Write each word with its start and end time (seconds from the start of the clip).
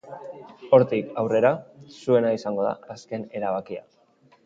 Hortik 0.77 1.11
aurrera, 1.23 1.53
zuena 1.99 2.35
izango 2.41 2.69
da 2.71 2.75
azken 2.99 3.31
erabakia. 3.41 3.91